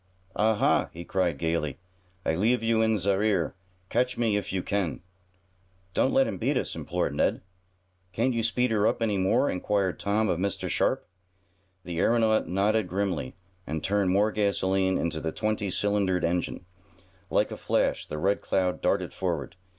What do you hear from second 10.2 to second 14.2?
of Mr. Sharp. The aeronaut nodded grimly, and turned